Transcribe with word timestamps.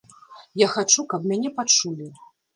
Я 0.61 0.67
хачу, 0.75 1.05
каб 1.13 1.29
мяне 1.33 1.53
пачулі. 1.61 2.11